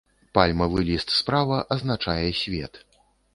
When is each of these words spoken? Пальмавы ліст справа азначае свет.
Пальмавы 0.37 0.79
ліст 0.87 1.13
справа 1.17 1.59
азначае 1.77 2.27
свет. 2.41 2.81